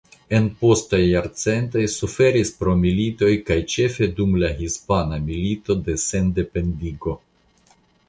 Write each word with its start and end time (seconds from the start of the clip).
En 0.35 0.45
postaj 0.61 0.99
jarcentoj 1.01 1.83
suferis 1.97 2.51
pro 2.63 2.73
militoj 2.85 3.31
kaj 3.51 3.59
ĉefe 3.75 4.11
dum 4.21 4.35
la 4.47 4.53
Hispana 4.65 5.23
Milito 5.31 5.81
de 5.91 6.01
Sendependigo. 6.09 7.19